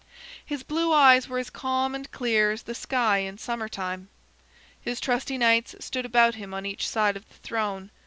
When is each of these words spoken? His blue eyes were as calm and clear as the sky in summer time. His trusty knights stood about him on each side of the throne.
His 0.43 0.63
blue 0.63 0.91
eyes 0.91 1.27
were 1.29 1.37
as 1.37 1.51
calm 1.51 1.93
and 1.93 2.09
clear 2.09 2.49
as 2.51 2.63
the 2.63 2.73
sky 2.73 3.19
in 3.19 3.37
summer 3.37 3.69
time. 3.69 4.09
His 4.81 4.99
trusty 4.99 5.37
knights 5.37 5.75
stood 5.79 6.07
about 6.07 6.33
him 6.33 6.55
on 6.55 6.65
each 6.65 6.87
side 6.89 7.15
of 7.15 7.27
the 7.27 7.35
throne. 7.35 7.91